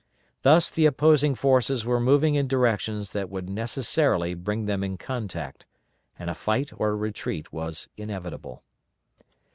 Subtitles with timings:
[0.41, 5.67] Thus the opposing forces were moving in directions that would necessarily bring them in contact,
[6.17, 8.63] and a fight or retreat was inevitable.